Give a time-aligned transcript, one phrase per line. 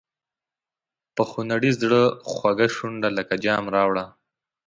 [1.15, 2.01] په خونړي زړه
[2.31, 4.05] خوږه شونډه لکه جام راوړه.